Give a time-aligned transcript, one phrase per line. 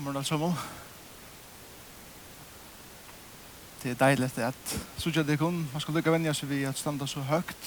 [0.00, 0.54] God morgen, alle.
[3.82, 5.68] Det er deilig at sutja det kun.
[5.72, 7.66] Man skal lykke vennja seg vi at standa så høyt.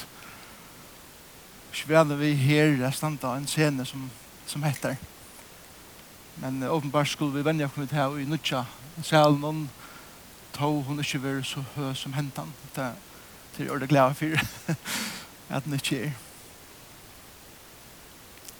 [1.77, 4.07] Svjane vi her er standa en scene som,
[4.49, 4.95] som heter.
[6.41, 8.63] Men åpenbart skulle vi vennja kommet her og i nutja
[9.03, 9.67] selv noen
[10.57, 12.49] tog hun ikke være så høy som hentan.
[12.73, 12.87] Det
[13.59, 14.73] er ordet glede for
[15.59, 16.17] at den ikke er.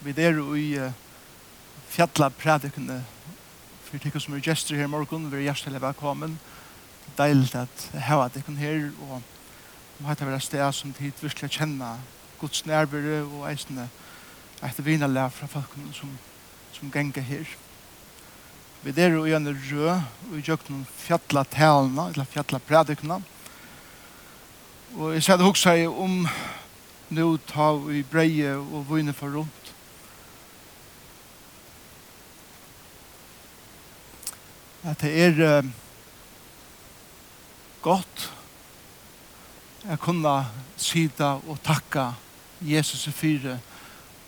[0.06, 0.78] Vi er jo i
[1.90, 3.02] fjalla prædikene
[3.94, 6.32] for tikkum som er gestur her i morgen, vi er hjertelig velkommen.
[7.14, 9.20] Deilig at jeg hava tikkum her, og
[10.00, 11.92] må hette være sted som tid virkelig kjenne
[12.40, 13.86] Guds nærvare og eisende
[14.64, 16.10] etter vina vinalær fra folkene som,
[16.74, 17.46] som ganger her.
[18.82, 23.20] Vi er jo gjerne rød, og vi gjør noen fjalla talene, eller fjalla predikene.
[24.96, 26.24] Og jeg ser det også om
[27.14, 29.63] nå tar vi breie og vune for rundt
[34.84, 35.70] at det er um,
[37.84, 38.26] godt
[39.88, 40.34] å kunne
[40.80, 42.10] sida og takka
[42.64, 43.58] Jesus fyrir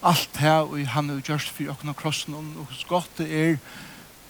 [0.06, 3.58] alt her og han er gjørst for åkne krossen og hos godt det er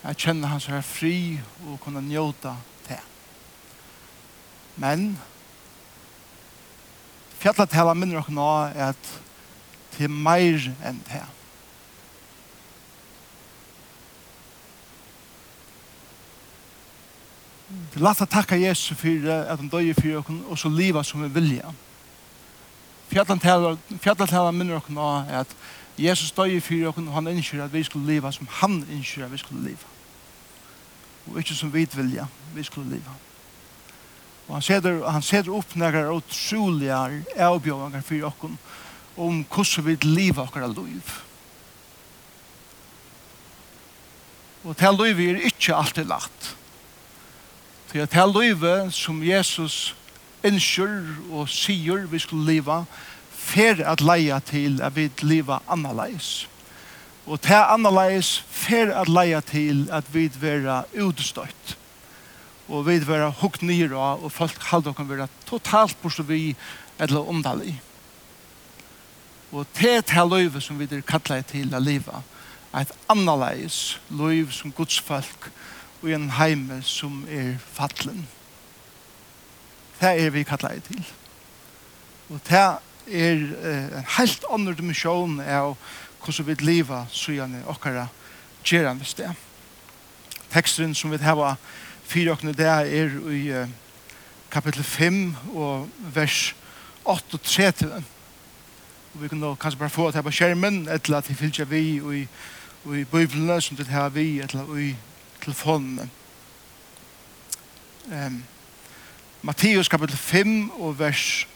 [0.07, 2.55] å kjenne hans her fri og kunne njóta
[2.87, 3.01] det.
[4.79, 5.17] Men
[7.41, 9.13] fjallatela minner åkne er at
[9.97, 11.25] til meir enn det.
[17.67, 21.31] Vi lata takka Jesu fyrir at han døye fyrir okkur og så liva som vi
[21.35, 21.73] vilja.
[23.11, 25.55] Fjallan Fjallatala minner okkur av at
[25.99, 29.33] Jesus døye fyrir okkur og han innskjer at vi skulle liva som han innskjer at
[29.33, 29.95] vi skulle liva.
[31.27, 33.15] Og ikkje som vi vilja, vi skulle liva.
[34.47, 37.01] Og han seder, han seder opp nægar og troliga
[37.49, 38.55] avbjøvangar fyrir okkur
[39.17, 41.17] om hvordan vi liva okkur av liv.
[44.67, 46.55] Og til liv er ikkje alltid lagt.
[47.93, 49.95] Til at her løyve som Jesus
[50.47, 52.85] innskjør og sier vi skulle leve
[53.47, 56.47] fer at leia til at vi leva annerleis.
[57.27, 61.77] Og til annerleis fer at leia til at vi vera utstøtt.
[62.69, 66.57] Og vi vera hukt nyra, og folk halde kan vera totalt borsu vi
[66.99, 67.77] eller omdalig.
[69.53, 72.23] Og til et her løyve som vi er kallet til å leve
[72.77, 75.51] et annerleis løyve som Guds folk,
[76.03, 78.27] i en heime som er fattelen.
[80.01, 81.07] Det er vi kallet til.
[82.29, 82.77] Og det er
[83.07, 85.77] en helt annen dimensjon av
[86.25, 88.09] hvordan vi lever søgjene okkara
[88.67, 89.31] gjerende sted.
[90.53, 91.57] Teksten som vi har
[92.07, 93.67] fire åkne der er i
[94.51, 96.55] kapittel 5 og vers
[97.05, 98.05] 38.
[99.15, 101.65] Og vi kan da kanskje bare få det her på skjermen, etter at vi fylgjer
[101.71, 102.27] vi og i,
[103.01, 104.95] i bøyblene som det her vi, etter i
[105.47, 106.09] telefonene.
[108.11, 108.43] Um,
[109.43, 111.47] Matteus kapitel 5 og vers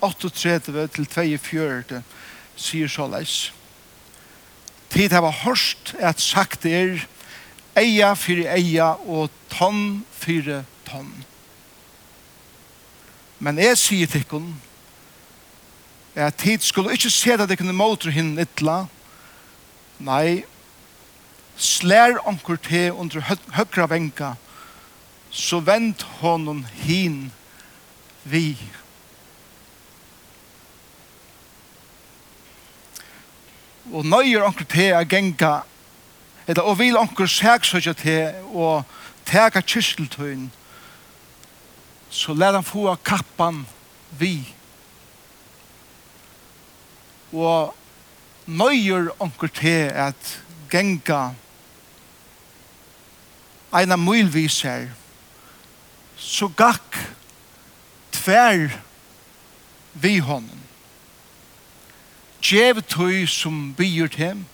[0.00, 2.02] 38 til 24
[2.56, 3.52] sier så leis.
[4.92, 7.02] Tid hava hørst at sagt er
[7.76, 11.12] eia fyrir eia og tonn fyrir tonn.
[13.44, 14.56] Men jeg sier til henne
[16.14, 18.84] at tid skulle ikke se at jeg kunne måte henne ytla.
[19.98, 20.44] Nei,
[21.56, 23.22] slær onkur te under
[23.54, 24.34] høgra venka,
[25.30, 27.32] så vend honom hin
[28.24, 28.56] vi.
[33.92, 35.60] Og nøyer onkur te a genga,
[36.46, 38.18] eller og vil onkur sæksøkja te
[38.52, 38.84] og
[39.28, 40.50] tega kysseltøyn,
[42.10, 43.64] så lær han få kappan
[44.18, 44.36] vi.
[47.34, 47.74] Og
[48.46, 50.36] nøyer onkur te at
[50.70, 51.34] genga
[53.74, 54.88] en mylvis her,
[56.16, 56.98] så gakk
[58.12, 58.68] tver
[59.94, 60.60] vi honom.
[62.44, 64.44] Djev tøy som byr til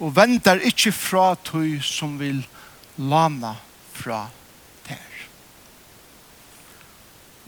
[0.00, 2.40] og ventar ikkje fra tøy som vil
[2.96, 3.52] lana
[3.92, 4.28] fra
[4.86, 5.26] ter.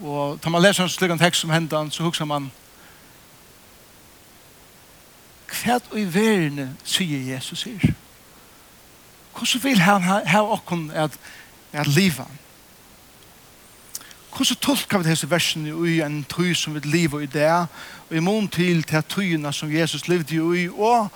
[0.03, 2.51] Og tar man leser en slik tekst som hendan, så hugsa man
[5.53, 7.93] hva i verden sier Jesus her?
[9.33, 11.11] Hvordan vil han ha okken at,
[11.71, 12.27] at livet?
[14.35, 17.67] Hvordan tolker vi disse versene i en tøy som vi lever i det,
[18.09, 21.09] og i mån til til tøyene som Jesus levde i, og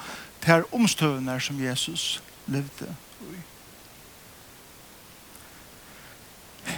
[0.46, 3.38] til omstøvene som Jesus levde i?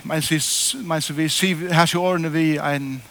[0.04, 0.22] Men
[1.02, 3.02] så vi sier her så årene vi en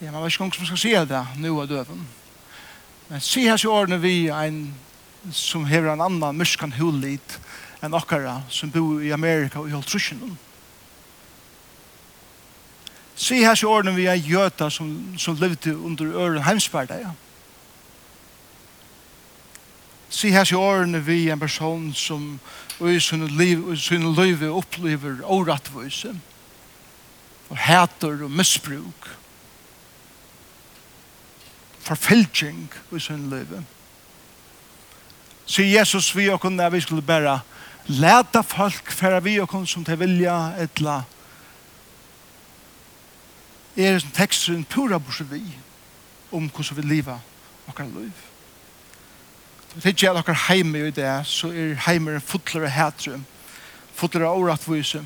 [0.00, 2.02] Ja, man vet ikke om man skal si det nå av døven.
[3.08, 4.74] Men si her så ordner vi en
[5.32, 7.38] som hever en annan myskan hullit
[7.82, 10.36] enn okkara som bor i Amerika og i Holtrusjen.
[13.16, 17.14] Si her så ordner vi en jöta som, som levde under øren heimsverdeia.
[20.10, 22.38] Si her så ordner vi en person som
[22.80, 26.12] i sin liv, i sin liv opplever åratvøyse
[27.48, 29.08] og hæter og misbruk
[31.86, 33.52] forfølging i sin liv.
[35.46, 37.40] Så Jesus vi og kunne vi skulle bare
[37.86, 41.02] leta folk for vi og kunne som til vilja etla
[43.76, 45.42] er en tekst en pura bors vi
[46.32, 47.18] om hvordan vi liva
[47.68, 48.12] okkar liv.
[49.74, 53.20] Det er ikke at okkar heime i det, så er heime en fotlere hætre,
[53.94, 55.02] fotlere åretvise.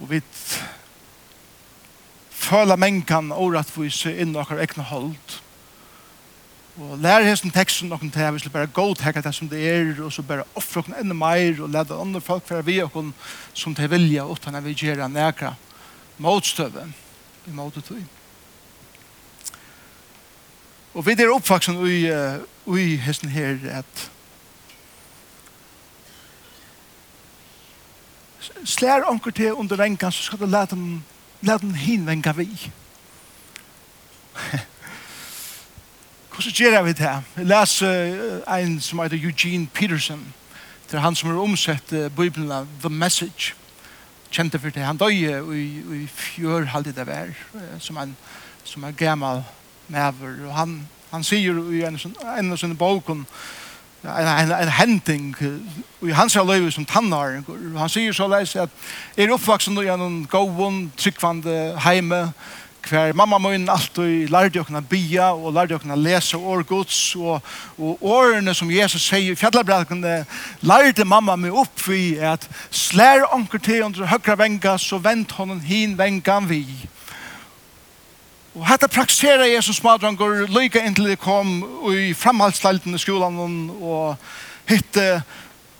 [0.00, 0.22] Og vi
[2.50, 5.38] føla mengan åretvise inn okkar egna hold.
[6.80, 9.90] Og lær hesten teksten noen til, vi skal bare gå til det som det er,
[10.00, 13.12] og så bare offre noen enda mer, og leda andre folk være vi okken
[13.54, 15.54] som til vilja, utan at vi gjerra nekra
[16.18, 16.86] motstøve
[17.46, 18.02] i måte motetøy.
[20.94, 24.08] Og vi er oppvaksen i, i hesten her at
[28.64, 31.02] slær onker til under vengan, så skal du leta dem
[31.42, 32.72] Lad den hinvenka vi.
[36.28, 37.22] Hvordan gjør vi det?
[37.36, 40.34] Jeg leser en som heter Eugene Peterson.
[40.90, 43.54] Det er han som har omsett Bibelen av The Message.
[44.30, 44.84] Kjente for det.
[44.84, 47.32] Han døg i fjør halvdelt av hver,
[47.78, 48.16] som en,
[48.64, 49.42] som en gammel
[49.88, 50.46] maver.
[50.46, 51.98] Og han, han sier i en,
[52.36, 53.26] en av sånne boken,
[54.04, 55.36] en, en, en hending
[56.02, 57.42] i hans løyve som tannar.
[57.76, 58.72] Han sier så leis at
[59.16, 62.28] er oppvaksen i en gåvun, tryggvande heime,
[62.88, 67.42] hver mamma min alltid lærte åkna bia og lærte åkna lese årgods og,
[67.78, 70.24] og årene som Jesus sier i fjallabrækene
[70.64, 75.60] lærte mamma meg opp vi at slær onker til under høyre venga så vent honom
[75.60, 76.64] hin vengan vi.
[78.60, 81.62] Og hatt jeg praktisera Jesus smadranger lykke inntil jeg kom
[81.96, 83.38] i framhaldsleilten i skolan
[83.80, 84.18] og
[84.68, 85.22] hitte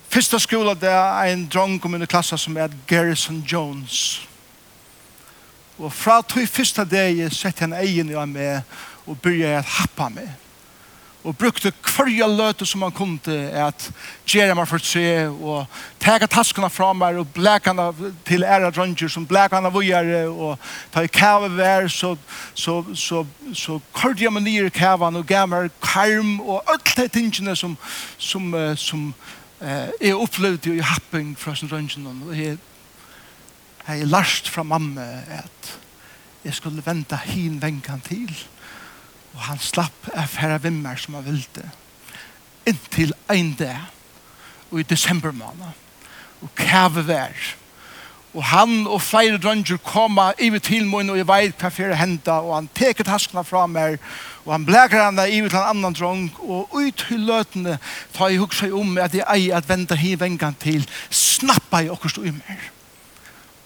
[0.09, 4.23] første skola der en drong kom i klassa som er Garrison Jones.
[5.77, 8.65] Og fra tog første dag sette han egen i meg
[9.05, 10.33] og byrja jeg at happa meg
[11.25, 13.87] og brukte kvarja løte som han kunde at
[14.29, 15.67] gjere meg for se og
[16.01, 17.91] tega taskene fra meg og blekene
[18.29, 22.15] til æra dronjer som blekene vujere og ta i kæve vær så,
[22.55, 27.57] så, så, så kardja meg nye kavan og gav meg karm og alt de tingene
[27.57, 27.77] som,
[28.17, 29.11] som, som
[29.61, 32.57] eh, jeg opplevde i happing fra sin dronjer og jeg
[33.85, 35.05] har lært fra mamma
[35.37, 35.77] at
[36.45, 38.31] jeg skulle vente hin venkan til.
[38.31, 38.60] og
[39.35, 41.71] Og han slapp av færre vimmer som han ville.
[42.69, 43.89] Inntil en dag,
[44.71, 45.79] og i desember måned.
[46.41, 47.57] Og kæve vær.
[48.35, 52.39] Og han og flere drønger koma i til min, og jeg vet hva fyrir henda,
[52.39, 53.99] og han teker taskene fra meg,
[54.45, 57.79] og han blæker henne i til en annan drøng, og ut til løtene
[58.15, 62.31] tar jeg hukse om at jeg eier at venter hivengan til, snappa jeg okkurst i
[62.31, 62.71] meg.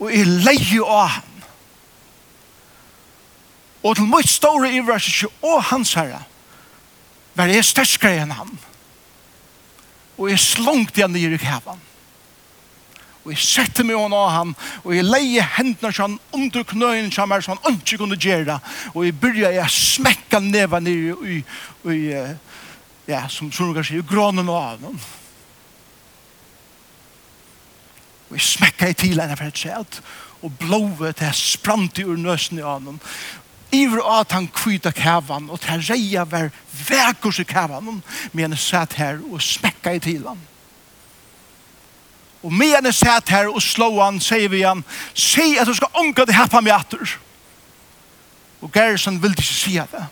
[0.01, 1.34] Og jeg leier av han
[3.85, 6.23] Og til mitt store iverraskelse og hans herre
[7.35, 8.53] var jeg sterskere enn han.
[10.17, 11.83] Og jeg slungte han ned i kæven.
[13.25, 14.51] Og jeg sette meg henne av han,
[14.85, 18.59] og jeg leie hendene så han under knøyen som er så han ikke kunne gjøre.
[18.93, 22.03] Og jeg begynte jeg smekka neva ned i, i, i
[23.09, 25.01] ja, som Sørnukar sier, grånen av han.
[28.29, 30.01] Og jeg smekka i til henne for et sett,
[30.45, 33.01] og blåvet det sprant i ur nøsene av honom
[33.75, 36.51] iver at han kvita kævan, og til reia var
[36.89, 38.03] vekkurs i kævan,
[38.33, 40.41] men han satt her og smekka i til han.
[42.45, 46.01] Og men han satt her og slå han, sier vi han, si at du skal
[46.01, 47.17] unga det happa med atur.
[48.61, 50.07] Og Gerson ville ikke si det.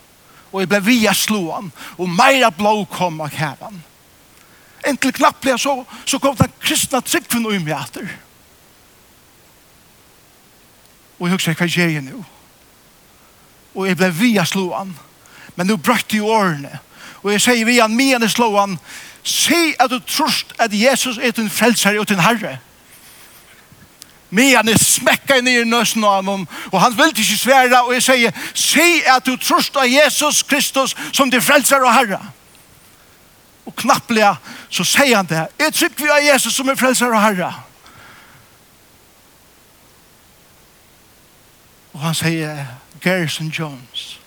[0.51, 3.81] Og jeg ble via slå han, og meira blå kom av kævan.
[4.85, 8.09] Entil knapplega så, så kom den kristna tryggven og i med atur.
[11.19, 12.23] Og jeg husker hva gjør jeg nå?
[13.73, 14.93] og jeg ble via slåan.
[15.55, 16.79] Men nu brøkte jo årene.
[17.23, 18.77] Og jeg sier via mine slåan,
[19.23, 22.57] si at du trost at Jesus er din frelser og din herre.
[24.33, 28.03] Men jeg smekka inn i nøsen av ham, og han vil ikke svære, og jeg
[28.03, 32.19] sier, si at du trost av Jesus Kristus som din frelser og herre.
[33.69, 34.33] Og knapplega
[34.73, 37.51] så sier han det, jeg trykker vi av Jesus som er frelser og herre.
[41.93, 42.65] Og han sier,
[43.03, 44.19] Garrison Jones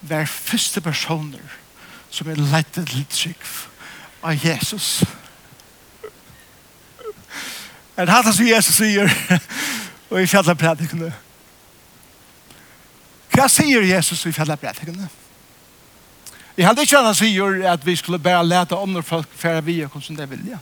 [0.00, 1.56] var første personer
[2.10, 3.48] som er lettet til trygg
[4.22, 5.02] av Jesus.
[7.96, 9.10] Er det hatt som Jesus sier
[10.10, 11.10] og i fjallet predikene?
[13.30, 15.10] Hva sier Jesus i fjallet predikene?
[16.56, 19.80] Jeg hadde ikke annars sier at vi skulle bare lete andre når folk færre vi
[19.84, 20.58] og hvordan det vilja.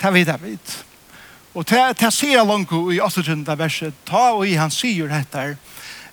[0.00, 0.76] Det vet jeg vet.
[1.56, 3.36] Og til jeg sier langt i 8.
[3.58, 5.56] verset, ta og i han sier dette,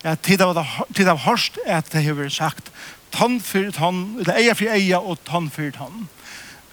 [0.06, 0.58] at tid av,
[0.94, 2.70] tid av hørst at det har vært sagt,
[3.14, 6.06] tann for tann, eller eia for eia og tann for tann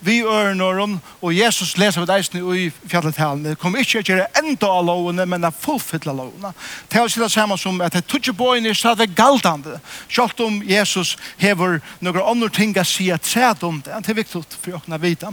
[0.04, 3.56] vi ørnåren, og Jesus leser vi deisene i fjalletalene.
[3.60, 6.54] Kom ikke å gjøre enda av lovene, men å fullfylle lovene.
[6.90, 9.80] Det er også det samme som at det tog ikke på bøyene er stadig galtande.
[10.12, 13.96] Selv om Jesus hever noen andre ting å si at træd om det.
[14.04, 15.32] Det er viktig for å kunne vite.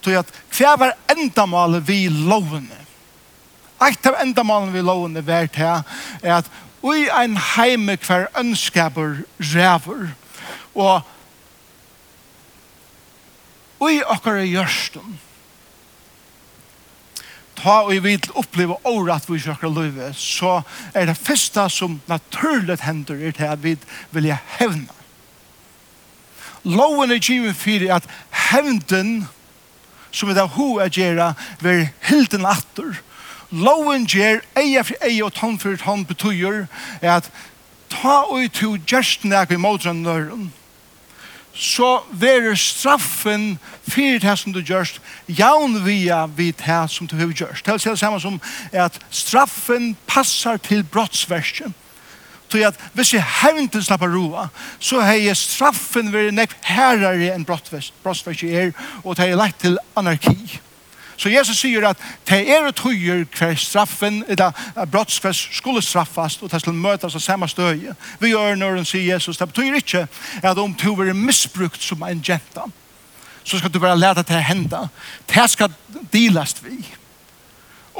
[0.00, 2.80] Så at hva var enda målet vi lovene?
[3.80, 5.80] Et av enda målet vi lovene var til
[6.22, 6.50] er at
[6.84, 9.22] ui en heime hver ønskaper
[9.54, 10.10] ræver.
[10.74, 11.00] Og
[13.80, 15.18] og i okkara gjørsten.
[17.60, 20.60] Ta og vi vil oppleve året vi kjøkker løyve, så
[20.94, 23.76] er det første som naturlig hender er til at vi
[24.14, 24.88] vil jeg hevne.
[26.64, 28.08] Loven er givet for at
[28.50, 29.28] hevnden
[30.12, 31.32] som er det ho er gjerra
[31.62, 32.98] vil hilden atter.
[33.50, 36.66] Loven gjer eie for eie og tann for tann betyr
[37.00, 37.30] er at
[37.90, 40.50] ta og to gjerst nek i modren nøren
[41.54, 47.32] så verer straffen fyrir det som du gjørst, jaun via vid det som du har
[47.32, 47.66] gjørst.
[47.66, 48.40] Det er det samme som
[48.72, 51.74] at straffen passar til brottsversen.
[52.50, 57.46] Så at hvis jeg hevnten slapper roa, så har jeg straffen vært nekk herrere enn
[57.46, 58.72] brottsversen er,
[59.04, 60.60] og det har lagt til anarki.
[61.20, 64.56] Så Jesus sier at det er et høyer hver straffen, eller
[64.88, 65.20] brotts
[65.52, 67.92] skulle straffast, og det skal møtes av samme støye.
[68.20, 70.06] Vi gjør når han sier Jesus, det betyr ikke
[70.42, 72.64] at om du er misbrukt som en jenta,
[73.44, 74.80] så skal du bare lete til å hende.
[75.28, 75.76] Det skal
[76.12, 76.78] delas vi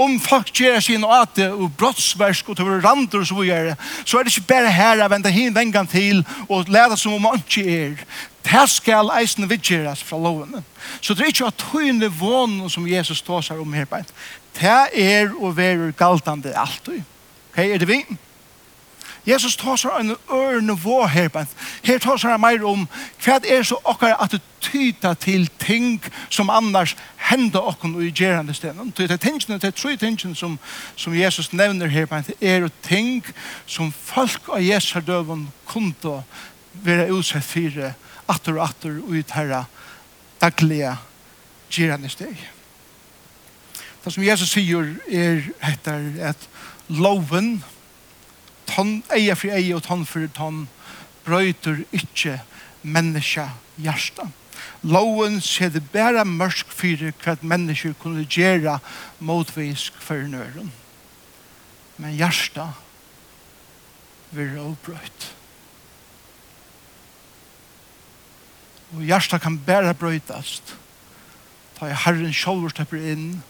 [0.01, 4.25] om folk gjør sin ate og brottsversk og tøver rander og så videre, så er
[4.25, 7.41] det ikke bare her å vente hin den gang til og lære som om man
[7.41, 8.05] ikke er.
[8.47, 10.63] Det skal eisen vidgjeres fra lovene.
[11.01, 14.13] Så det er ikke at tøyne vånen som Jesus tås her om her beint.
[14.57, 17.05] Det er å være galtande alltid.
[17.53, 18.01] Ok, er det vi?
[19.27, 21.29] Jesus tar seg en ørne vå her.
[21.85, 22.87] Her tar seg mer om
[23.21, 26.01] hva er så okkar attityda til ting
[26.33, 26.97] som annars
[27.29, 28.93] hender okkar i gjerande stenen.
[28.97, 30.59] Det er tingene, det er tre tingene som,
[30.97, 32.09] som Jesus nevner her.
[32.27, 33.25] Det er ting
[33.67, 36.23] som folk av Jesu døven kunne
[36.73, 37.95] være utsett fire
[38.31, 39.65] atter og atter ut herra
[40.41, 40.95] daglige
[41.71, 42.39] gjerande steg.
[44.01, 46.49] Det som Jesus sier er etter at
[46.89, 47.80] loven er
[48.71, 50.67] tann eia fri eia og tann for tann
[51.27, 52.39] brøyter ikkje
[52.83, 53.51] menneska
[53.81, 54.29] hjärsta.
[54.83, 58.79] Loven ser det bæra mørsk for hva mennesker kunne gjera
[59.19, 60.73] motvisk for nøren.
[62.01, 62.71] Men hjärsta
[64.33, 65.29] vil råbrøyt.
[68.97, 70.75] Og hjärsta kan bæra brøytast.
[71.79, 73.43] Ta i Herren sjolver stepper inn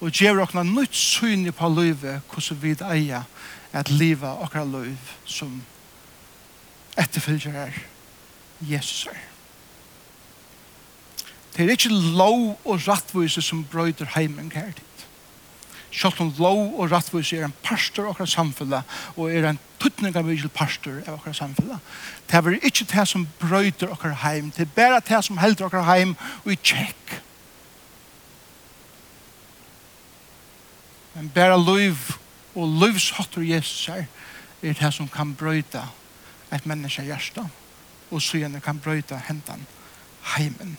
[0.00, 3.26] og gjør okna nytt syn på løyve hvordan vi eier
[3.74, 5.62] at liva okra løyv som
[7.00, 7.74] etterfylgjerar
[8.62, 9.22] Jesus er.
[11.54, 14.74] Det er ikke lov og rattvise som brøyder heimen kærtid.
[14.74, 15.06] dit.
[15.90, 18.82] Selv om lov og rattvise er en pastor okra samfunnet
[19.16, 21.78] og er en tuttning av mykje pastor av okra samfunnet.
[22.30, 24.50] Det er ikke det som brøyder okra heim.
[24.50, 27.20] Det er bare det som helder okra heim og i tjekk.
[31.14, 31.94] Men bare liv
[32.54, 34.06] og livshotter Jesus er
[34.64, 35.82] er det som kan brøyta
[36.52, 37.42] et menneske hjerte,
[38.10, 39.66] og syne kan brøyta hentan
[40.36, 40.78] heimen.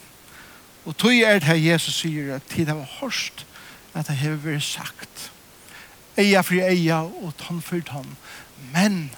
[0.85, 3.45] Og tog er det Jesus sier at tid har hørst
[3.93, 5.29] at det har vært sagt
[6.17, 8.15] eia fri eia og tonn for tonn
[8.73, 9.09] men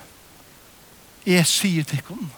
[1.28, 2.30] jeg sier til henne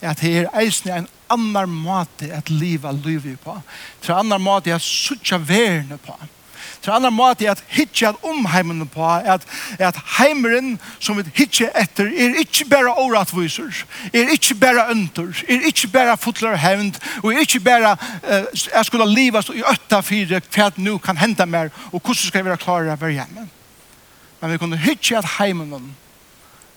[0.00, 3.56] at det er eisne en annar måte at liva livet på.
[4.00, 6.14] Det er annar måte at suttja verne på.
[6.80, 9.42] Så andre måte er at hitje at omheimene på, at,
[9.78, 15.66] at heimeren som vi hitje etter, er ikke bare åretviser, er ikke bare ønter, er
[15.66, 20.40] ikke bare fotler hevnd, og er ikke bare uh, jeg skulle livet i øtta fire,
[20.50, 23.48] for at nå kan hente mer, og hvordan skal jeg være klare å være hjemme.
[24.40, 25.96] Men vi kunne hitje at heimeren,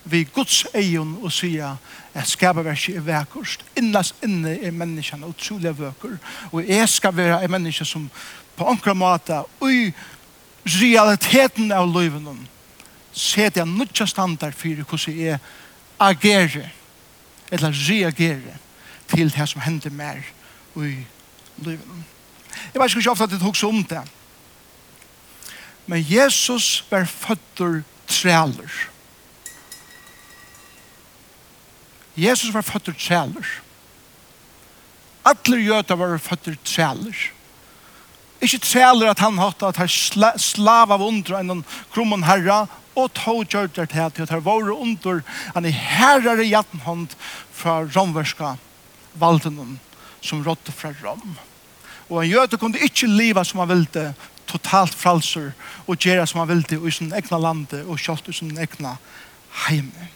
[0.04, 1.76] vi Guds egen og sier
[2.14, 3.62] at skaperverket er vekkert.
[3.78, 6.18] Innast inne er menneskene utrolig vekkert.
[6.50, 8.08] Og jeg skal være en menneske som,
[8.62, 9.90] på omkring måte i
[10.78, 12.22] realiteten av livet
[13.12, 15.40] set jeg nødja standard for hvordan jeg
[16.00, 16.70] agerer
[17.52, 18.54] eller reagere
[19.10, 20.22] til det som hender mer
[20.76, 20.94] i
[21.58, 22.04] livet.
[22.72, 24.00] Jeg vet ikke ofte at jeg tok så om det.
[25.86, 28.72] Men Jesus var føtter træler.
[32.16, 33.52] Jesus var føtter træler.
[35.24, 37.28] Alle jøter var føtter træler.
[38.42, 39.90] Ikke træler at han hatt at han
[40.40, 41.62] slav av under enn
[41.94, 42.64] krummen herra,
[42.98, 45.22] og tog gjør det til at her våre under
[45.56, 47.14] en herre herrere hjertenhånd
[47.54, 48.56] fra romverska
[49.14, 49.78] valden
[50.20, 51.36] som rådde fra Rom.
[52.10, 54.12] Og en jøte kunne ikke leva som han ville
[54.50, 55.52] totalt fralser
[55.86, 58.96] og gjøre som han ville i sin egna lande og kjølt i sin egna
[59.68, 60.10] heime.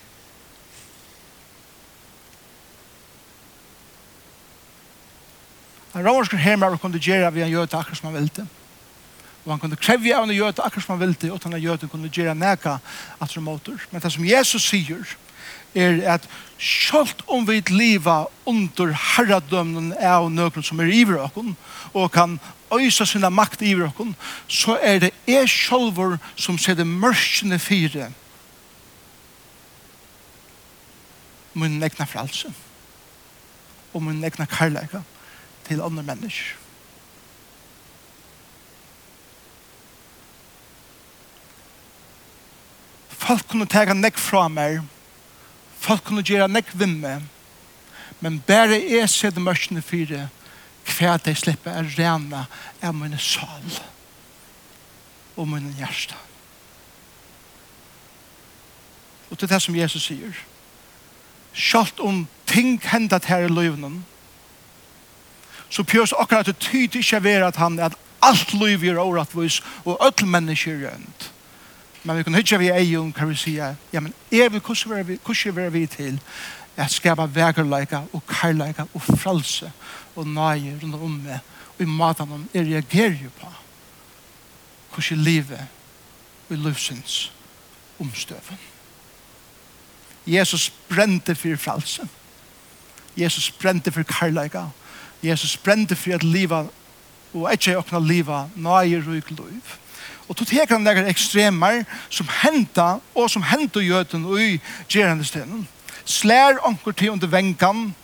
[5.97, 8.47] En romersk hemmer kunne gjøre vi en jøte akkurat som han ville.
[9.47, 12.11] Og han kunne kreve av en jøte akkurat som han ville, og denne jøte kunne
[12.13, 12.79] gjøre neka
[13.21, 13.47] at han.
[13.47, 15.17] Men det som Jesus sier,
[15.77, 21.57] er at sjølt om vi liva under herradømnen av nøkron som er iver okken,
[21.93, 22.39] og kan
[22.73, 24.15] øysa sinna makt iver okken,
[24.49, 28.11] så er det er sjølver som ser det mørkene fire
[31.57, 32.51] munnen egna fralse
[33.95, 35.01] og munnen egna karlæka
[35.67, 36.55] til andre mennesker.
[43.27, 44.85] Folk kunne tega nekk fra meg,
[45.83, 47.17] folk kunne gjøre nekk vimme,
[48.23, 50.29] men bare jeg ser det mørkene fire,
[50.87, 52.45] hver de slipper er rena
[52.79, 53.67] av mine sal
[55.35, 56.15] og mine hjerte.
[59.27, 60.37] Og det er det som Jesus sier.
[61.57, 64.05] Sjalt om ting hendet her i løvnen,
[65.71, 69.63] så pjøs akkurat det tyd ikke være at han er at alt liv er åretvis
[69.85, 71.33] og alle mennesker er rønt.
[72.05, 75.73] Men vi kan ikke vi egen kan vi si ja, men er vi hvordan være
[75.73, 76.21] vi til
[76.77, 79.73] at skapa vegerleika og karleika og fralse
[80.17, 81.41] og nøye rundt om meg
[81.77, 83.51] og i maten om jeg reagerer jo på
[84.95, 85.67] hvordan livet
[86.51, 87.33] og livsens
[88.01, 88.59] omstøven.
[90.27, 92.09] Jesus brente for fralse.
[93.17, 94.67] Jesus brente for karleika
[95.23, 96.69] Jesus brente for at livet,
[97.35, 99.77] og ikke åkna livet, nøye ryk liv.
[100.29, 104.59] Og tog teker han nekker ekstremer som henta, og som henta gjøten og i
[104.91, 105.67] gjerande stenen.
[106.05, 107.95] Slær anker til under venkan,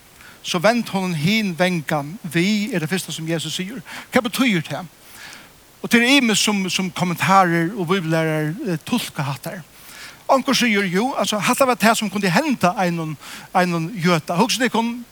[0.42, 3.78] så vent hon hin venkan, vi er det første som Jesus sier.
[4.10, 4.80] Hva betyr det?
[5.82, 9.62] Og til Ime som, som kommentarer og bibelærere tolka hattar.
[10.30, 13.16] Anker sier jo, altså hattar var det som kunne henta en,
[13.54, 15.02] en jøta Hugsen det kunne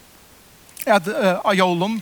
[0.86, 1.08] at
[1.44, 2.00] av jólum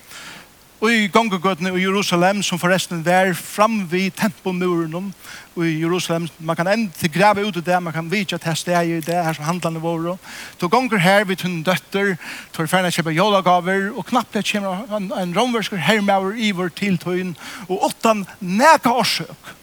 [0.78, 5.10] og i gongegøtene i Jerusalem som forresten var fram vid tempelmuren
[5.58, 6.28] i Jerusalem.
[6.38, 9.34] Man kan enda grave ut i det man kan vidja til steg i det her
[9.34, 10.14] som handlene våre
[10.60, 12.14] to gonger her vid hun døtter
[12.52, 17.34] to er ferdig kjøpe jolagaver og knappt kommer en, en romversker hermaver i vår tiltøyen
[17.68, 19.54] og åttan neka årsøk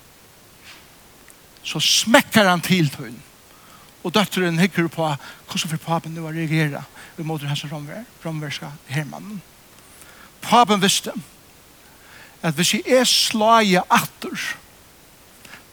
[1.65, 3.21] så smekker han tiltøyen
[4.05, 8.69] Og døtteren hikker på hvordan for papen nu har reageret i måten hans romver, romverska
[8.91, 9.41] hermannen.
[10.45, 11.13] Papen visste
[12.45, 14.37] at hvis jeg er slaget atter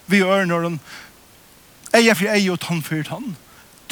[0.09, 0.79] vi ører når han
[1.93, 3.35] eier for eier og tann for tann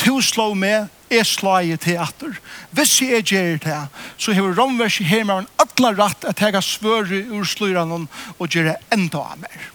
[0.01, 2.39] to slå med er slaget til atter.
[2.71, 3.77] Hvis jeg er gjer det,
[4.17, 8.71] så har romvers romversk hermannen atla rett at jeg har svøret ur sløyren og gjør
[8.71, 9.71] det enda av mer.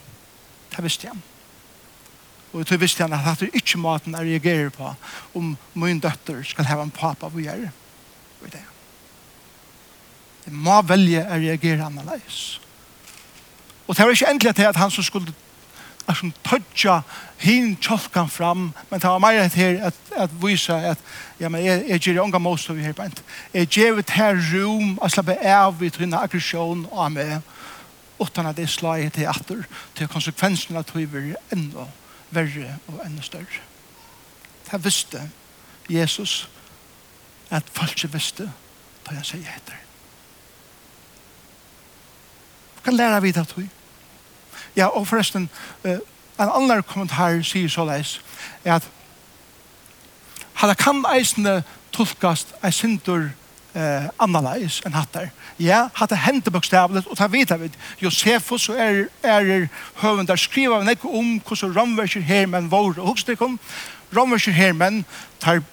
[0.71, 1.35] Det visste jeg.
[2.55, 4.93] Og jeg visste han at det er ikke maten jeg reagerer på
[5.35, 7.71] om min døtter skal ha en pappa på gjerne.
[8.41, 8.61] Og det.
[10.45, 12.61] Jeg må velge å reagere annerledes.
[13.87, 15.33] Og det var ikke endelig til at han som skulle
[16.05, 16.99] at han tøtja
[17.41, 21.01] hin tjolkan fram, men det var meira til at, at vise at
[21.39, 23.23] ja, men jeg, jeg gjør unga most av her bænt.
[23.53, 27.39] Jeg gjør et her rom og slappe av i trynna aggresjon og meg,
[28.21, 29.65] utan at det slag til atter
[29.97, 31.89] til konsekvensen at konsekvenserna tøyver enda
[32.36, 33.63] verre og enda større.
[34.71, 35.30] Det visste
[35.89, 36.50] Jesus
[37.50, 38.52] at folk ikke visste
[39.06, 39.82] da jeg sier etter.
[42.84, 43.69] Hva lærer vi det til?
[44.76, 45.50] Ja, og forresten,
[45.86, 46.02] en
[46.38, 48.19] annen kommentar sier så leis,
[48.65, 48.89] er at
[50.56, 51.63] hadde kan eisende
[51.95, 53.30] tolkast ei sindur
[53.75, 55.29] eh, annerledes enn hattar.
[55.61, 57.69] Ja, hattar hendte bokstavlet, og ta vet vi.
[58.03, 59.67] Josefus så er, er
[60.01, 63.59] høvendar skriva nekko om hvordan romverser hermen var, og hos det kom,
[64.15, 65.03] romverser hermen
[65.39, 65.63] tar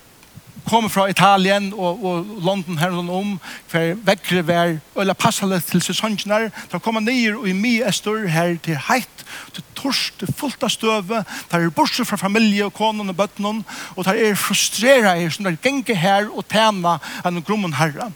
[0.73, 3.33] kom fra Italien og, og London her og om,
[3.69, 8.25] for vekkere vær, eller passale til sesongene, da kom han nye og i mye estor
[8.33, 12.73] her til heit, til torst, til fullt av støve, der er bortsett fra familie og
[12.77, 13.61] konen og bøttenen,
[13.97, 18.09] og der er frustreret her, som der genge her og tjena enn grommen herre.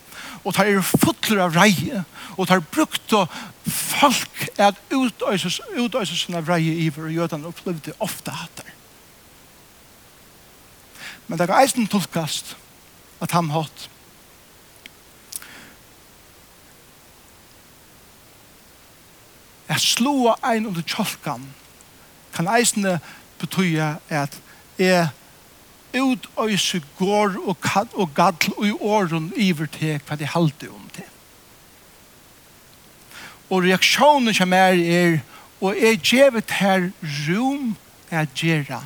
[0.47, 2.05] Og tar er fotler av reie,
[2.37, 7.97] og tar er brukt og folk er utøyses, utøyses av reie iver, og jødene opplevde
[8.01, 8.76] ofte hatt der.
[11.27, 12.57] Men det kan eisen tolkast
[13.21, 13.91] at han hatt.
[19.69, 21.49] Jeg slå ein under tjolkan
[22.37, 22.99] kan eisen
[23.41, 24.41] betyde at
[24.79, 25.09] jeg
[25.97, 30.69] ut øyse går og, kad, og gadl og i åren iver til hva de halte
[30.69, 31.09] om til.
[33.51, 35.19] Og reaksjonen som er er
[35.61, 37.77] og jeg gjevet her rom
[38.11, 38.83] er gjerra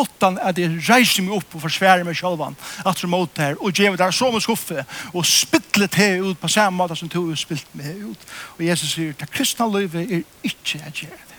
[0.00, 3.72] utan at jeg reiser meg opp og forsværer meg selv at som måtte her og
[3.76, 7.36] gjør der som en skuffe og spytler til ut på samme måte som du har
[7.36, 8.26] spilt meg ut.
[8.58, 11.38] Og Jesus sier det kristne livet er ikke at gjøre det.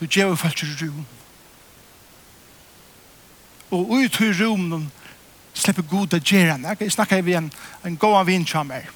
[0.00, 1.06] Du gjør folk til rom.
[3.70, 4.90] Og ut i rom
[5.54, 7.50] slipper god å gjøre det jeg snakker vi en,
[7.84, 8.86] en god vinn som er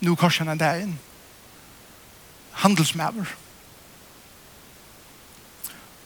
[0.00, 0.98] nu korsen en dagen.
[2.52, 3.24] Handelsmæver.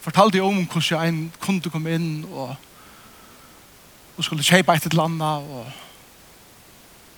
[0.00, 2.56] Fortalte jeg om hvordan en kunde kom inn og,
[4.16, 5.72] og skulle kjøpe et eller annet og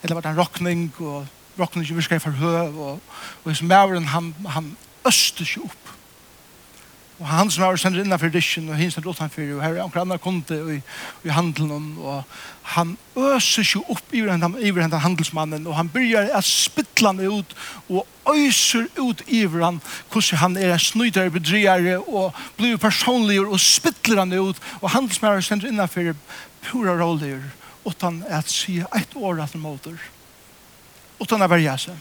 [0.03, 1.27] eller var det en rockning og
[1.59, 3.01] rockning ikke virker for forhøv og,
[3.45, 4.77] og hvis mæveren han, han
[5.09, 5.96] øste seg opp
[7.17, 10.19] Og han som var sendt innenfor disken, og hinsen utenfor, og her er omkring andre
[10.21, 10.81] kunde i,
[11.25, 12.27] i handelen, og
[12.75, 17.23] han øser seg opp i den, i den handelsmannen, og han begynner å spytle han
[17.25, 17.55] ut,
[17.89, 19.81] og øser ut i han,
[20.13, 25.49] hvordan han er snøydere, bedrigere, og blir personlig, og spytler han ut, og handelsmannen er
[25.49, 26.13] sendt innenfor
[26.69, 27.41] pura roller,
[27.89, 29.97] utan at si et år at han måter,
[31.23, 31.97] utan å være seg.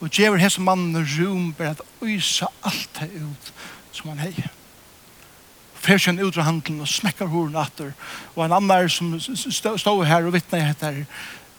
[0.00, 3.56] Og djever hese mannen rum, bare at øysa alt det ut,
[3.96, 4.34] som han hei.
[5.86, 7.92] Fersen ut av handelen og smekkar horen atter.
[8.34, 11.02] Og en annar som stod her og vittna i etter,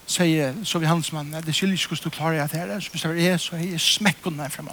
[0.08, 3.28] sier, så vi handelsmannen, det skiljer ikke hvordan du klarer at her, så hvis det
[3.28, 4.72] er så hei, jeg smekker den her fremme.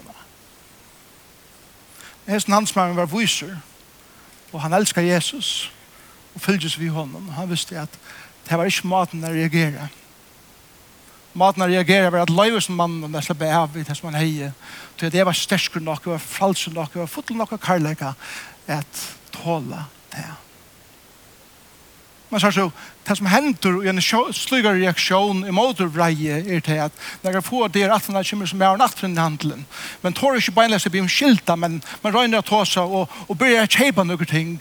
[2.28, 3.56] Hesten handelsmannen var viser,
[4.52, 5.72] og han elskar Jesus,
[6.34, 7.28] og fylgjes vi honom.
[7.28, 7.98] og Han visste at
[8.48, 9.88] det var ikke maten å reagere,
[11.38, 14.10] maten å reagere var at løyve som mannen og nesten be av i det som
[14.10, 14.54] han heier.
[14.96, 18.14] Så det var sterskere nok, det var falsk nok, det var fotel nok av karlæka
[18.70, 20.30] at tåle det.
[22.34, 22.70] Men så så
[23.06, 26.92] det som hender i en slugare reaksjon i motorvreie er til at
[27.22, 29.66] når jeg får det at han kommer som er en aftren i handelen.
[30.02, 33.14] Men tar ikke bare til å bli omskilta, men man røyner å ta seg og,
[33.28, 34.58] og begynner å kjøpe noen ting.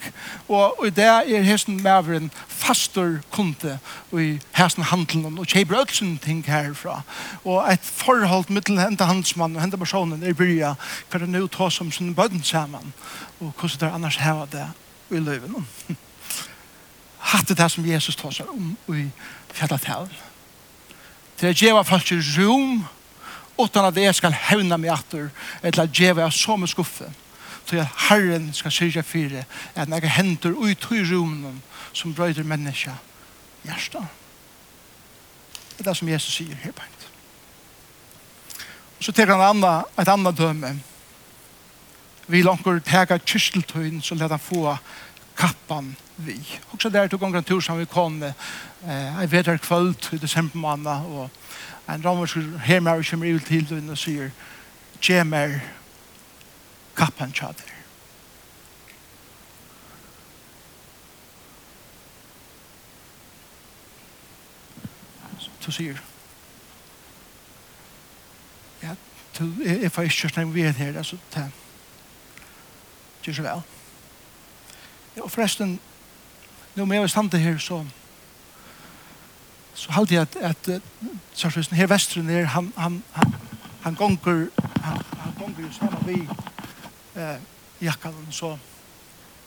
[0.52, 3.80] Og, og det er hesten med en fastor kunde
[4.14, 7.02] i hesten handelen og kjøper alt ødelsen ting herfra.
[7.42, 10.76] Og et forhold mittel hente handelsmann og hente personen er byrja
[11.10, 12.94] hva det nå tar som sin bøden sammen
[13.42, 14.70] og hvordan det annars heva det
[15.10, 15.64] i løyven
[17.34, 19.08] hatt det som Jesus tar seg om i
[19.54, 20.14] fjallet til.
[21.38, 22.86] Til å gjøre folk i rom,
[23.60, 25.30] utan at jeg skal hevne meg atter,
[25.62, 27.10] eller at gjøre jeg som med skuffe.
[27.68, 31.62] Til at Herren skal syrja fire, at når jeg henter ut i rommen
[31.94, 32.98] som brøyder menneska
[33.64, 34.04] hjärsta.
[35.78, 36.84] Det er det som Jesus sier her på.
[39.04, 40.78] Så tar han anna, et annet døme.
[42.28, 44.78] Vi langer tega kysteltøyen, så let han få
[45.38, 46.60] kappan vi.
[46.72, 50.18] Og så der tog gånger en tur som vi kom eh, en vedre kvöld i
[50.18, 51.30] desember måned og
[51.90, 54.30] en romersk hemmer og kommer ut til den og sier
[55.04, 55.60] Kjemer
[56.96, 57.74] kappan tjader.
[65.60, 66.00] Så sier
[68.84, 68.96] ja,
[69.40, 71.52] du, jeg, jeg får ikke snakk med her, altså, det
[73.24, 73.73] Gjør så vel.
[75.22, 75.80] Og forresten,
[76.76, 77.86] nå med er stande her, så
[79.74, 80.70] så halte jeg at, at,
[81.46, 83.36] at her vestren her, han, han, han,
[83.84, 84.48] han gonger,
[84.82, 86.30] han, han gonger jo sammen vi
[87.22, 87.40] eh,
[87.82, 88.58] jakkan, så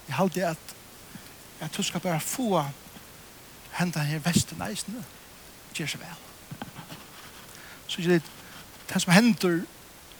[0.09, 0.74] jeg halte jeg at
[1.61, 2.64] jeg tror skal bare få
[3.79, 5.05] henda her vestren eisene,
[5.74, 6.22] gjør seg vel.
[7.87, 8.22] Så ikke det,
[8.92, 9.61] det som hender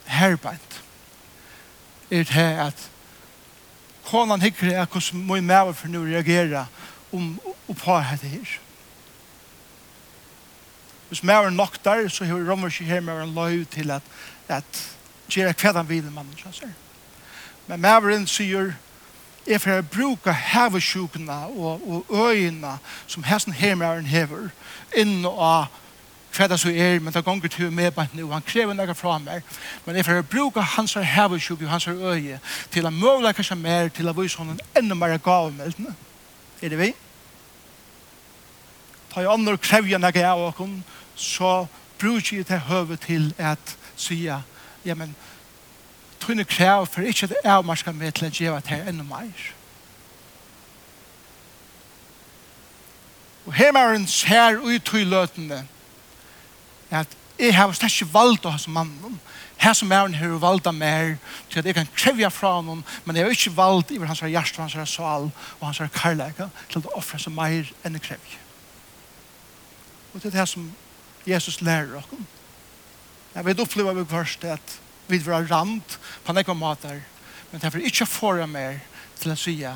[0.07, 0.83] herbeint,
[2.11, 2.91] er det at
[4.07, 6.67] konan hikker er hvordan må jeg med for nå reagere
[7.13, 7.35] om
[7.69, 8.59] opphar hette her.
[11.09, 14.03] Hvis med nok der, så har rommer ikke her med en lov til at,
[14.49, 14.83] at
[15.31, 16.75] gjøre hva han vil mannen kjønner.
[17.67, 18.75] Men med sier
[19.47, 24.51] er for å bruke hevesjukene og, og øyene som hesten her med hever
[24.97, 25.69] inn og
[26.37, 28.29] hva det så er, men det ganger til med på nå.
[28.33, 29.43] han krever noe fra meg,
[29.85, 32.41] men jeg får bruke hans her hevesjuk og hans her øye
[32.73, 35.53] til å måle kanskje mer, til å vise honom enda mer gav.
[36.63, 36.93] Er det vi?
[39.13, 40.83] Ta i andre krevje noe av åkken,
[41.17, 41.67] så
[41.99, 44.43] bruker jeg det høve til at sige,
[44.85, 45.15] ja, men
[46.21, 49.47] tunne krev for ikke det er man skal med til å gjøre det enda mer.
[53.47, 55.63] Og her er en sær ut i løtene,
[57.03, 59.19] at jeg har slett ikke valgt å ha som mannen.
[59.61, 61.17] Her som er hun har valgt av mer,
[61.51, 64.61] til at jeg kan kreve fra noen, men jeg har ikke valgt i hans hjerte,
[64.61, 68.39] hans sal og hans karlæka, til å offre seg mer enn jeg krever.
[70.13, 70.71] Og det er det som
[71.29, 72.09] Jesus lærer oss.
[73.35, 74.79] Jeg vet oppleve meg først at
[75.11, 77.03] vi var rand på nekva matar,
[77.51, 78.81] men det er for ikke å få mer
[79.21, 79.75] til å sige,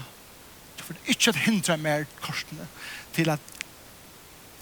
[0.77, 2.67] det er for ikke å hindre mer korsene,
[3.17, 3.41] til at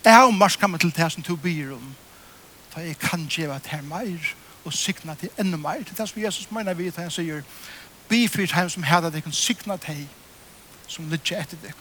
[0.05, 1.95] jeg har marskam til det som du byr om,
[2.79, 5.83] ta jeg kan gjeva til meir og sikna til enda meir.
[5.83, 7.43] Det er det som Jesus mener vi til han sier
[8.09, 10.07] Be for heim som herda dekken sikna til
[10.89, 11.75] som ligger etter deg.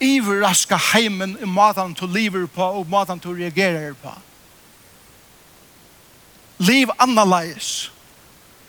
[0.00, 4.12] Iver raska heimen i maten til liver på og maten til reagerer på.
[6.58, 7.90] Liv annerledes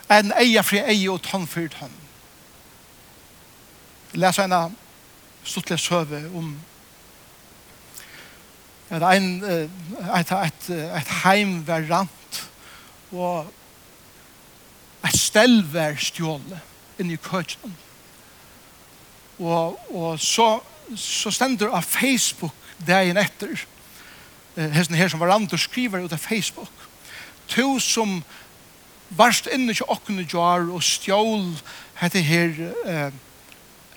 [0.10, 1.75] enn eia fri eia og tonn fyrt
[4.13, 4.71] Jeg leser en av
[5.43, 6.55] stuttelig søve om
[8.89, 12.41] at ein, et, et, et heim var rant,
[13.11, 13.49] og
[15.05, 16.61] et stel var stjåle
[17.01, 17.73] inn i køkken.
[19.39, 20.59] Og, og så,
[20.95, 23.65] så stender av Facebook dagen etter,
[24.55, 26.71] hesten her som var rant og skriver ut av Facebook,
[27.51, 28.21] to som
[29.15, 31.51] varst inne til åkne jar og stjål
[31.99, 33.11] hette her eh,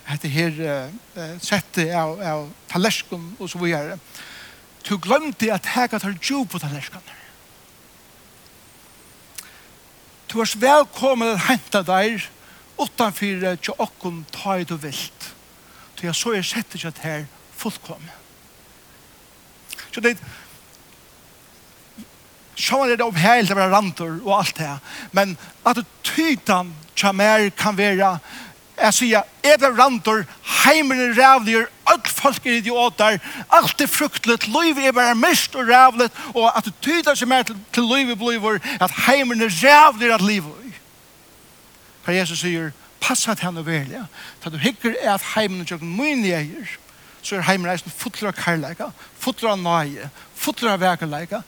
[0.09, 3.97] hette her eh, sette av, av talerskon og så videre.
[3.97, 4.38] Eh,
[4.89, 7.17] Du glemte at hega tar jo på tallerskaner.
[10.29, 12.25] Du er velkommen at henta der
[12.79, 15.31] utanfyr til okkon ta i du vilt.
[15.97, 17.25] Så jeg så jeg setter ikke at her
[17.57, 18.13] fullkommen.
[19.93, 20.17] Så det
[22.59, 24.73] Sjåan er det oppheilt av rantor og alt det,
[25.15, 28.17] men at tytan kjamer kan være
[28.79, 30.23] Jeg sier, jeg ble rantor,
[30.65, 33.19] heimen er rævlig, alt folk er idioter,
[33.51, 37.43] alt er fruktelig, liv er bare mist og rævlig, og at det tyder seg mer
[37.43, 40.73] til, til liv i bliver, at heimen er rævlig at liv i.
[42.03, 44.05] For Jesus sier, passa til henne velja,
[44.41, 46.77] for du hikker er at heimen er mye neier,
[47.23, 51.43] så er heimen reisen fotler av karlæka, fotler av nøye, fotler av vekerleika,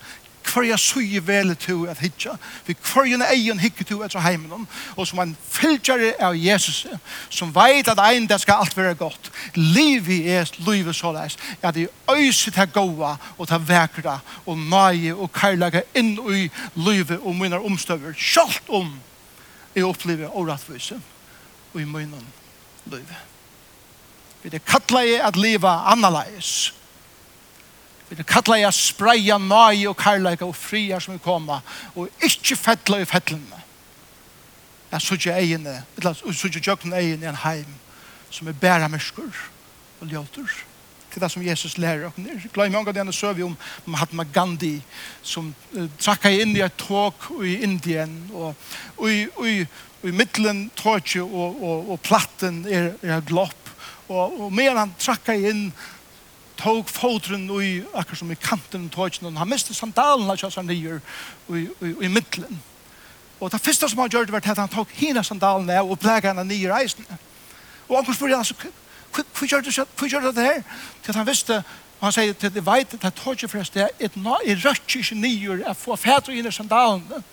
[0.50, 2.34] kvarja suje vele to at hitja,
[2.66, 6.82] vi kvarja egen hikke to etter heimen, og som en fylgjare av Jesus,
[7.30, 11.74] som veit at ein det skal alt være godt, liv i er livet såleis, at
[11.74, 17.36] de øyset her goa og ta vekra og nøye og karlaga inn i livet og
[17.36, 18.92] mine omstøver, sjalt om
[19.74, 20.98] jeg opplever åratvise
[21.72, 22.18] og i mine
[22.90, 23.26] livet.
[24.42, 26.72] Vi er kattleie at liva annerledes,
[28.10, 31.60] Vi kallar jeg spreia nøye og karlæga og fria som vil komme,
[31.94, 33.60] og ikke fettla i fettlene.
[34.90, 37.78] Jeg sutja egene, eller sutja jøkken egene i en heim
[38.30, 39.30] som er bæra myrskur
[40.00, 40.50] og ljótur.
[41.10, 42.42] Det er det som Jesus lærer oss ned.
[42.54, 44.76] Glad i mange av denne søv vi om Mahatma Gandhi
[45.22, 48.54] som uh, trakka inn i et tåk i Indien og,
[48.96, 49.48] og, og,
[50.02, 53.72] og i middelen tåkje og, og, og platten er, er glopp
[54.06, 55.68] og, og medan han trakka inn
[56.60, 61.00] tog fotren i akkur som i kanten tøyken, og han miste sandalen av kjøsar nyer
[61.48, 62.60] i i, i middelen.
[63.40, 65.98] Og det første som han gjør det var at han tog hina sandalen av og
[66.00, 67.06] plegg henne nyer eisen.
[67.88, 68.72] Og anker spør han,
[69.10, 69.46] hva
[70.08, 70.60] gjør du det her?
[71.04, 71.62] Til han visste,
[72.00, 75.64] og han sier til det veit, det tøyken forresten, et nå i rødt ikke nyer,
[75.64, 77.24] jeg får fætre hina sandalen.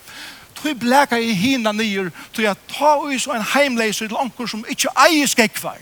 [0.57, 4.89] tog blæka i hina nyer, tøy jeg ta ut en heimleiser til anker som ikke
[5.05, 5.77] eier skekvar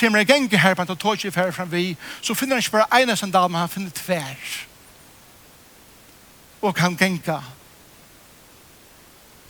[0.00, 2.70] kommer jeg gang her på en tog i færre fram vi, så finner han ikke
[2.70, 4.66] bare ene sandal, men han finner tvær.
[6.62, 7.40] Og han genga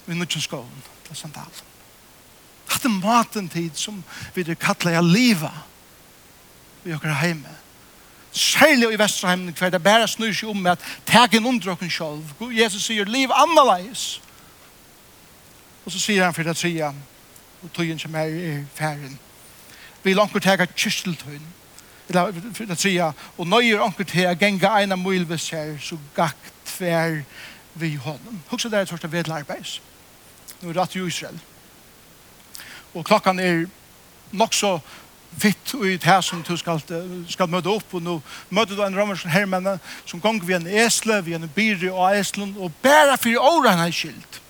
[0.06, 1.62] med nødgjens skålen til sandal.
[2.68, 4.04] Hatt en maten tid som
[4.34, 5.52] vi det kattler jeg liva
[6.84, 7.48] vi åker hjemme.
[8.32, 12.50] Særlig i Vesterheimen hver det bare snur seg om med at taggen under åken selv.
[12.52, 14.20] Jesus sier liv annerledes.
[15.84, 16.90] Og så sier han for det tredje,
[17.62, 19.18] og tøyen som er i færen
[20.04, 21.46] vil onkur teka kysteltøyn,
[22.08, 26.50] eller for å tria, og nøyer onkur til å genga eina mylves her, så gakk
[26.68, 27.22] tver
[27.74, 28.42] vi hånden.
[28.50, 29.80] Huxa det er et vedla arbeids.
[30.60, 31.40] Nå er det i Israel.
[32.94, 33.64] Og klokkan er
[34.32, 34.78] nok så
[35.38, 36.80] fitt og i det som du skal,
[37.28, 38.18] skal møte opp, og nå
[38.54, 42.56] møter du en romersk hermenne som gong vi en esle, vi en byre og eslund,
[42.56, 44.40] og bæra fyrir åra han er skilt.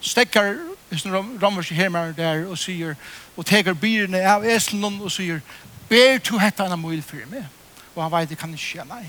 [0.00, 0.54] Stekkar
[0.88, 2.94] hvis en romersk hermer der og sier,
[3.36, 5.40] og teker byrene av eslen og sier,
[5.88, 7.46] ber to hette han amul for meg.
[7.94, 9.06] Og han vet, det kan ikke skje, nei.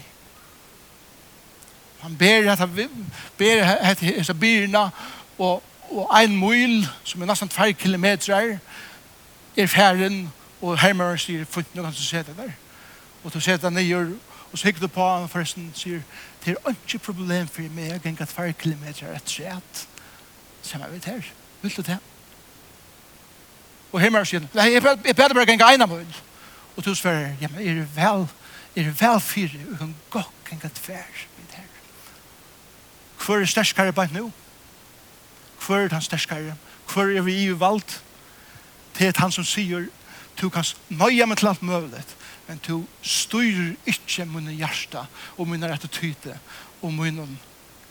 [2.02, 2.90] Han ber hette,
[3.38, 4.88] ber hette, hette byrene
[5.38, 8.58] og, og en mul, som er nesten 2 kilometer,
[9.58, 10.28] er ferden,
[10.62, 12.52] og hermer sier, funnet kan du se det der.
[13.24, 14.18] Og du ser det nye,
[14.52, 16.02] og så hikker du på han forresten, sier,
[16.46, 19.84] det er ikke problem for meg, jeg kan ikke 2 kilometer etter seg at,
[20.62, 21.37] som er vidt her.
[21.62, 21.98] Vil du det?
[23.92, 26.08] Og himmel sier, nei, jeg beder bare ganga eina mun.
[26.76, 28.28] Og du svarer, ja, men er det vel,
[28.76, 31.70] er det vel fire, og kan gokk enga tver vid her.
[33.24, 34.28] Hvor er sterskare bare nå?
[35.66, 36.56] Hvor er han sterskare?
[36.94, 38.04] Hvor er vi i valgt?
[38.98, 39.88] Det er han som sier,
[40.42, 42.04] du kan nøye meg til alt mulig,
[42.48, 45.02] men du styrer ikke mine hjerte,
[45.38, 46.38] og mine rettetyde
[46.82, 47.26] og munne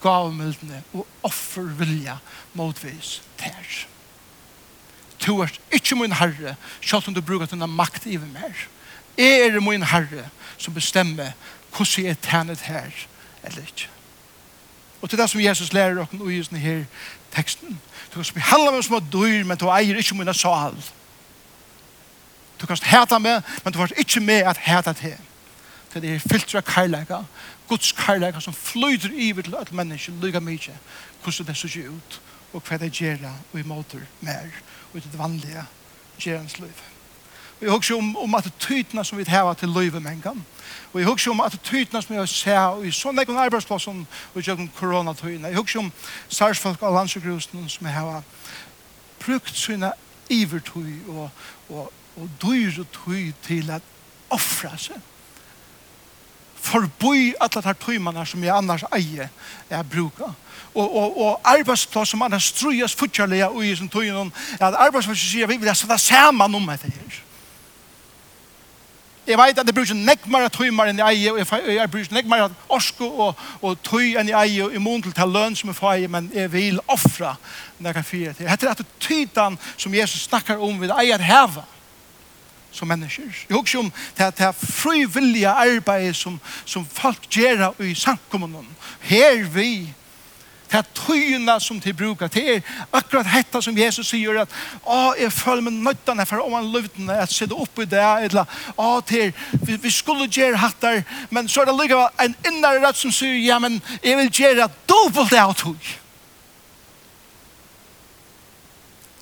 [0.02, 2.18] gavmildene og offervilja
[2.54, 3.86] motvis ter.
[5.18, 8.66] Tu er ikke min herre, selv om du bruker denne makt i mer.
[9.18, 10.28] Jeg er min herre
[10.58, 11.32] som bestemmer
[11.76, 12.90] hvordan jeg er tænet her
[13.44, 13.88] eller ikke.
[15.02, 16.84] Og til det som Jesus lærer oss i denne her
[17.34, 17.80] teksten.
[18.14, 20.76] Du kan behandle meg som et dyr, men du eier ikke min sal.
[22.60, 25.16] Du kan heta meg, men du har ikke med at heta til.
[25.94, 27.22] Det er filtra kærleika
[27.68, 30.74] Guds kærleika som flyter iver til alle mennesker lyga mykje,
[31.22, 32.20] hvordan det ser ut,
[32.52, 34.52] og hva det gjør og i måter mer,
[34.92, 35.64] og i det vanlige
[36.18, 36.84] gjerens liv.
[37.56, 40.46] Og jeg husker om, om attitydene som vi har til livet med en gang.
[40.92, 44.02] Og jeg husker om attitydene som vi har sett i sånne ekon arbeidsplassen
[44.34, 45.48] og i gjennom koronatøyene.
[45.48, 45.92] Jeg husker om
[46.28, 48.22] sarsfolk av landsjøkrusen som jeg har
[49.24, 49.92] brukt sine
[50.30, 51.30] ivertøy og,
[51.68, 53.82] og, og dyretøy til at
[54.30, 55.00] offra seg
[56.66, 59.30] forboi alle de tøymene som jeg annars eier
[59.70, 60.34] jeg bruker.
[60.76, 65.32] Og, og, og arbeidsplass som annars strues fortjellige og i sin tøyene, at arbeidsplass som
[65.32, 67.22] sier vi vil ha satt sammen om etter her.
[69.26, 72.28] Jeg vet at det bruker nekk mer tøymer enn jeg eier, og jeg bruker nekk
[72.30, 75.56] mer orsko og, og tøy enn jeg eier, og i mån til å ta lønn
[75.58, 77.32] som jeg får eier, men jeg vil offre
[77.82, 78.46] kan fyre til.
[78.48, 81.66] Hette er at tytan som Jesus snakker om vil eier heva
[82.76, 83.28] som mennesker.
[83.48, 88.68] Jeg husker om det er frivillige arbeidet som, som folk gjør i samkommunen.
[89.00, 89.94] Her vi,
[90.70, 92.28] det er tøyene som de bruker.
[92.28, 92.62] Det er
[92.92, 97.20] akkurat dette som Jesus sier at å, jeg føler meg nøttene for om han løvdene
[97.22, 99.30] at sitte oppe i det, eller å, til,
[99.62, 103.38] vi, vi skulle gjøre hattar, men så er det likevel en innere rett som sier,
[103.46, 105.94] ja, men jeg vil gjøre dobbelt det av tøy.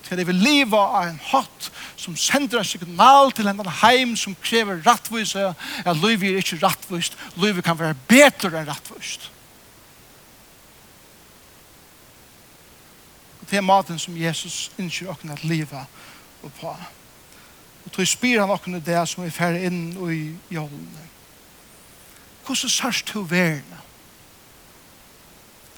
[0.04, 4.16] til at jeg vil leve av en hatt som sender en signal til en heim
[4.16, 5.52] som krever rattvise,
[5.84, 9.30] at livet er ikke rattvist, livet kan være bedre enn rattvist.
[13.40, 15.88] Og det er maten som Jesus innskyr åkken at livet
[16.42, 16.76] og på.
[17.84, 20.20] Og tog spyr han åkken det som er ferdig inn i
[20.54, 21.08] jålene.
[22.44, 23.84] Hvordan sørst du verden?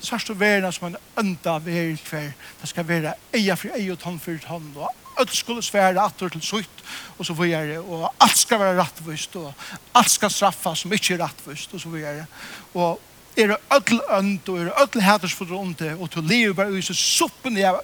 [0.06, 2.30] sørst og verden som en ønda ver hver.
[2.60, 6.28] Det skal være eia for eia og tann for tann, og alt skulle svære atter
[6.28, 6.84] til sutt,
[7.18, 9.36] og så videre, og alt skal være rattvist.
[9.36, 9.52] og
[9.94, 11.74] alt skal straffa som ikke er rattvist.
[11.74, 12.26] og så videre.
[12.74, 13.00] Og
[13.36, 16.56] er det ødel ønd, og er det ødel hæters for det onde, og til livet
[16.56, 17.74] bare ut så suppen jeg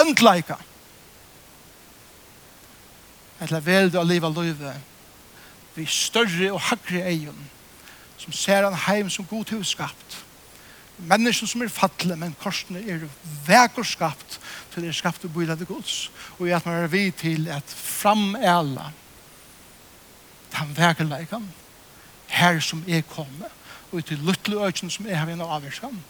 [0.00, 0.54] øndleika.
[3.40, 4.72] Et la vel du å leve løyve,
[5.74, 7.50] vi større og hakre eion,
[8.16, 10.25] som ser han heim som god hus skapt,
[10.98, 13.04] mennesken som er fattle, men korsene er
[13.46, 14.38] vek og skapt,
[14.72, 17.76] til det er skapt og bøyde det gods, og at man er vid til at
[17.76, 18.90] framæla
[20.56, 21.48] den vekerleikan,
[22.26, 23.52] her som er kommet,
[23.92, 26.00] og til luttelig økken som er her inne avvirkan,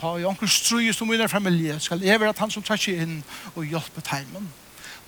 [0.00, 3.00] ta i onker strøyes om min familie, skal jeg være at han som tar seg
[3.02, 3.22] inn
[3.54, 4.48] og hjelpe teimen.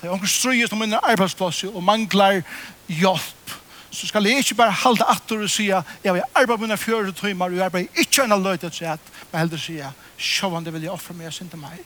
[0.00, 2.40] Ta i onker strøyes om min arbeidsplass og manglar
[2.88, 3.54] hjelp,
[3.94, 7.44] så skal jeg ikke bare halde atter og sige, jeg vil arbeide mine fjøre tøymer,
[7.44, 9.00] og jeg arbeider ikke en løyde til at,
[9.32, 11.78] men heller sige, sjåvande vil jeg offre meg, jeg synes meg.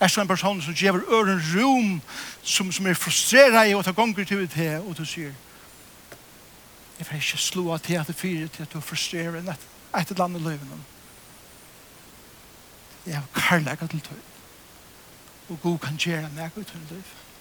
[0.00, 2.00] Er så en person som gjør øren rom,
[2.42, 5.30] som, som er frustreret i, å ta gonger til det, og du sier,
[6.98, 9.68] jeg vil ikke slå av til at det fyrer til at du frustrerer enn et,
[9.98, 10.84] et eller annet løyven.
[13.06, 14.22] Jeg har karlægget til tøy,
[15.50, 17.31] og god kan gjøre meg ut til løyven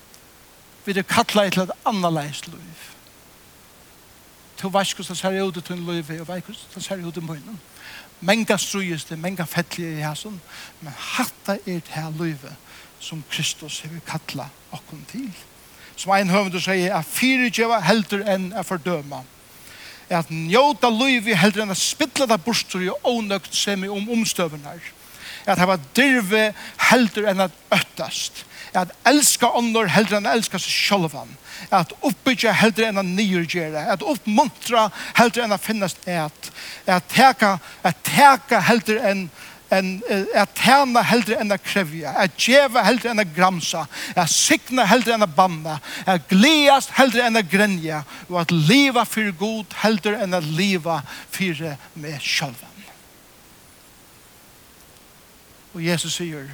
[0.86, 2.88] vi er kattlet til et annet leis liv.
[4.62, 7.18] To veis hvordan det ser ut i tunn liv, og veis hvordan det ser ut
[7.18, 7.60] i munnen.
[8.22, 10.42] Menga strøyes det, menga fettlige i hæsson,
[10.82, 12.54] men hatta er det her livet
[13.02, 15.30] som Kristus har kalla okkom til.
[15.96, 19.24] Som ein høvende sier, at fyrirgjøva heldur enn er fordøma.
[20.10, 24.82] At njóta livet heldur enn er spittla det bostur og ånøgt semi om omstøvnar.
[25.50, 26.52] At hava dirve
[26.92, 31.32] heldur enn at øttast at elska ånder heldre enn elska seg sjolvan,
[31.70, 36.52] at oppbygge heldre enn å nyrgjere, at oppmuntra heldre enn å finnes et,
[36.88, 39.30] at teka, at teka heldre enn
[39.72, 40.02] en
[40.36, 45.14] at tærna heldre enn att krevja, att djeva heldre enn att gramsa, att sikna heldre
[45.14, 50.18] enn att banna, att gleast heldre enn att grenja, og at liva fyrir god heldre
[50.24, 51.02] enn att liva
[51.32, 52.68] fyrir med sjolvan.
[55.72, 56.50] Og Jesus sier,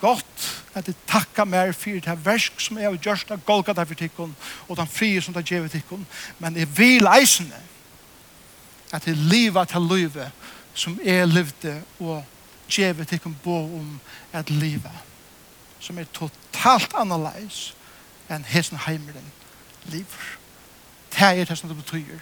[0.00, 3.98] gott at jeg takka mer for det versk som jeg har gjørst av Golgata for
[3.98, 4.34] tikkun
[4.68, 6.06] og den frie som det gjør tikkun
[6.38, 7.60] men jeg vil eisende
[8.92, 10.32] at jeg livet til livet
[10.74, 12.24] som jeg levde og
[12.70, 14.00] gjør tikkun bo om
[14.34, 15.06] et livet
[15.80, 17.70] som er totalt annerledes
[18.30, 19.32] enn hesen heimeren
[19.90, 20.36] liver
[21.10, 22.20] det er det som det betyr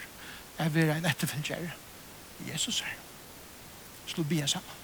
[0.59, 1.69] jeg vi være en etterfølger
[2.47, 2.97] Jesus er.
[4.07, 4.78] Slå bia sammen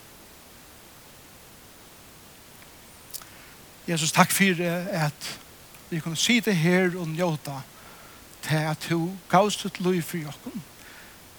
[3.88, 4.62] Jesus, takk for
[4.92, 5.40] at
[5.90, 7.60] vi kunne sitte her og njóta
[8.46, 10.64] til at du gavst ut lov for jokken.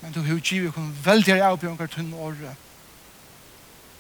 [0.01, 2.55] Men du har givet oss veldig her avbjørnger til året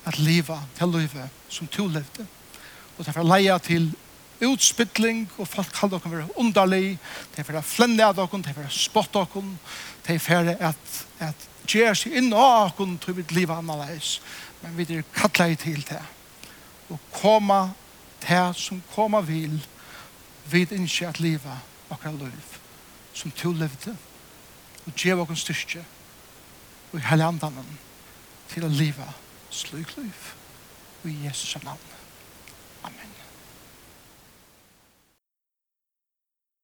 [0.07, 2.27] at livet til livet som du levde.
[2.99, 3.91] Og derfor leia til
[4.47, 6.99] utspittling, og folk kallar dere være underlig,
[7.33, 9.55] det er for å flenne av dere, det er for å spotte dere,
[10.07, 14.21] det er for at, at gjør seg inn av dere til mitt liv annerledes.
[14.63, 16.03] Men vi er kallet til det.
[16.93, 17.59] Og komme
[18.29, 19.67] det som kommer vil,
[20.51, 21.59] vid innskje at liva
[21.91, 22.59] okkar liv,
[23.15, 23.97] som to levde,
[24.87, 25.85] og djeva okkar styrke,
[26.93, 27.79] og i hele andanen,
[28.49, 29.09] til å liva
[29.51, 30.33] slik liv,
[31.07, 31.96] i Jesus navn.